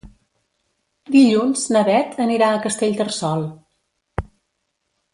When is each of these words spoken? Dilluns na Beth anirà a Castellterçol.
Dilluns 1.15 1.67
na 1.75 1.83
Beth 1.91 2.17
anirà 2.25 2.49
a 2.57 2.63
Castellterçol. 2.67 3.47